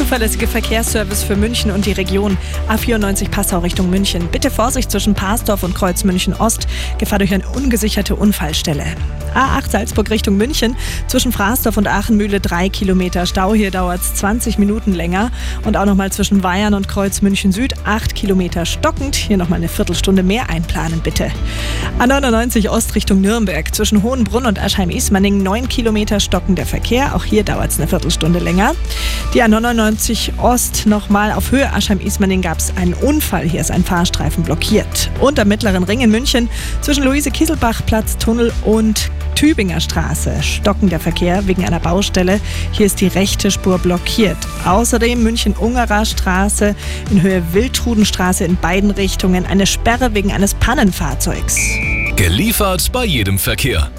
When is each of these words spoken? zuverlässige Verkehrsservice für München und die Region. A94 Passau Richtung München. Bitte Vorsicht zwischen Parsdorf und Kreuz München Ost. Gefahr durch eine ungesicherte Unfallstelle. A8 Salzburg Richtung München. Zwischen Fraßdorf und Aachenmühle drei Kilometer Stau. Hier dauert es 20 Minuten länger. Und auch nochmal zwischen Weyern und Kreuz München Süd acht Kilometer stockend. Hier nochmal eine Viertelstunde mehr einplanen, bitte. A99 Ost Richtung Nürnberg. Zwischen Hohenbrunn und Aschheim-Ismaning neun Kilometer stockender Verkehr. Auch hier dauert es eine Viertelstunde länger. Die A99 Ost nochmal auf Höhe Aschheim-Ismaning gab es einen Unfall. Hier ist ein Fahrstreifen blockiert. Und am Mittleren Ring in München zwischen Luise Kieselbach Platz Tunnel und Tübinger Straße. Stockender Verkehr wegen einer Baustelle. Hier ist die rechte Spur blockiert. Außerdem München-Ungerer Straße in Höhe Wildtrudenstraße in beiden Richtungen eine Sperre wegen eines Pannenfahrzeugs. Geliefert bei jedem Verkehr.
zuverlässige 0.00 0.46
Verkehrsservice 0.46 1.22
für 1.22 1.36
München 1.36 1.70
und 1.70 1.84
die 1.84 1.92
Region. 1.92 2.38
A94 2.70 3.28
Passau 3.30 3.58
Richtung 3.58 3.90
München. 3.90 4.30
Bitte 4.32 4.50
Vorsicht 4.50 4.90
zwischen 4.90 5.14
Parsdorf 5.14 5.62
und 5.62 5.74
Kreuz 5.74 6.04
München 6.04 6.32
Ost. 6.32 6.66
Gefahr 6.96 7.18
durch 7.18 7.34
eine 7.34 7.46
ungesicherte 7.46 8.16
Unfallstelle. 8.16 8.86
A8 9.34 9.70
Salzburg 9.70 10.10
Richtung 10.10 10.36
München. 10.36 10.76
Zwischen 11.06 11.32
Fraßdorf 11.32 11.76
und 11.76 11.88
Aachenmühle 11.88 12.40
drei 12.40 12.68
Kilometer 12.68 13.26
Stau. 13.26 13.54
Hier 13.54 13.70
dauert 13.70 14.00
es 14.00 14.14
20 14.14 14.58
Minuten 14.58 14.94
länger. 14.94 15.30
Und 15.64 15.76
auch 15.76 15.84
nochmal 15.84 16.12
zwischen 16.12 16.42
Weyern 16.42 16.74
und 16.74 16.88
Kreuz 16.88 17.22
München 17.22 17.52
Süd 17.52 17.74
acht 17.84 18.14
Kilometer 18.14 18.66
stockend. 18.66 19.16
Hier 19.16 19.36
nochmal 19.36 19.58
eine 19.58 19.68
Viertelstunde 19.68 20.22
mehr 20.22 20.50
einplanen, 20.50 21.00
bitte. 21.00 21.30
A99 21.98 22.68
Ost 22.68 22.94
Richtung 22.94 23.20
Nürnberg. 23.20 23.74
Zwischen 23.74 24.02
Hohenbrunn 24.02 24.46
und 24.46 24.58
Aschheim-Ismaning 24.58 25.42
neun 25.42 25.68
Kilometer 25.68 26.20
stockender 26.20 26.66
Verkehr. 26.66 27.14
Auch 27.14 27.24
hier 27.24 27.44
dauert 27.44 27.70
es 27.70 27.78
eine 27.78 27.88
Viertelstunde 27.88 28.38
länger. 28.38 28.74
Die 29.34 29.42
A99 29.42 30.38
Ost 30.38 30.86
nochmal 30.86 31.32
auf 31.32 31.50
Höhe 31.52 31.72
Aschheim-Ismaning 31.72 32.42
gab 32.42 32.58
es 32.58 32.72
einen 32.76 32.94
Unfall. 32.94 33.46
Hier 33.46 33.60
ist 33.60 33.70
ein 33.70 33.84
Fahrstreifen 33.84 34.44
blockiert. 34.44 35.10
Und 35.20 35.38
am 35.38 35.48
Mittleren 35.48 35.84
Ring 35.84 36.00
in 36.00 36.10
München 36.10 36.48
zwischen 36.80 37.04
Luise 37.04 37.30
Kieselbach 37.30 37.84
Platz 37.86 38.16
Tunnel 38.18 38.52
und 38.64 39.10
Tübinger 39.34 39.80
Straße. 39.80 40.42
Stockender 40.42 41.00
Verkehr 41.00 41.46
wegen 41.46 41.64
einer 41.64 41.80
Baustelle. 41.80 42.40
Hier 42.72 42.86
ist 42.86 43.00
die 43.00 43.06
rechte 43.08 43.50
Spur 43.50 43.78
blockiert. 43.78 44.36
Außerdem 44.64 45.22
München-Ungerer 45.22 46.04
Straße 46.04 46.74
in 47.10 47.22
Höhe 47.22 47.42
Wildtrudenstraße 47.52 48.44
in 48.44 48.56
beiden 48.56 48.90
Richtungen 48.90 49.46
eine 49.46 49.66
Sperre 49.66 50.14
wegen 50.14 50.32
eines 50.32 50.54
Pannenfahrzeugs. 50.54 51.56
Geliefert 52.16 52.92
bei 52.92 53.06
jedem 53.06 53.38
Verkehr. 53.38 53.90